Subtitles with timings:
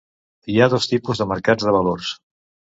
[0.53, 2.13] Hi ha dos tipus de mercats de valors.